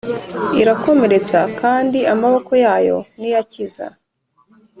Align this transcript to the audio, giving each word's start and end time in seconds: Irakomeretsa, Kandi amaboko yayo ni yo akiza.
Irakomeretsa, 0.61 1.39
Kandi 1.59 1.99
amaboko 2.13 2.51
yayo 2.63 2.97
ni 3.19 3.29
yo 3.33 3.37
akiza. 3.41 3.85